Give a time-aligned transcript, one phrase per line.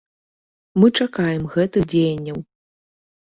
[0.83, 2.41] Мы чакаем гэтых дзеянняў.